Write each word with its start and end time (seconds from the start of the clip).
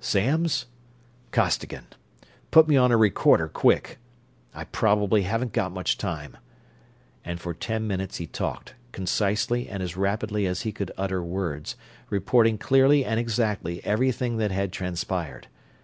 "Samms? 0.00 0.66
Costigan. 1.32 1.84
Put 2.52 2.68
me 2.68 2.76
on 2.76 2.92
a 2.92 2.96
recorder, 2.96 3.48
quick 3.48 3.98
I 4.54 4.62
probably 4.62 5.22
haven't 5.22 5.50
got 5.52 5.72
much 5.72 5.98
time," 5.98 6.36
and 7.24 7.40
for 7.40 7.52
ten 7.54 7.88
minutes 7.88 8.18
he 8.18 8.28
talked, 8.28 8.76
concisely 8.92 9.68
and 9.68 9.82
as 9.82 9.96
rapidly 9.96 10.46
as 10.46 10.60
he 10.62 10.70
could 10.70 10.92
utter 10.96 11.24
words, 11.24 11.74
reporting 12.08 12.56
clearly 12.56 13.04
and 13.04 13.18
exactly 13.18 13.84
everything 13.84 14.36
that 14.36 14.52
had 14.52 14.70
transpired. 14.72 15.48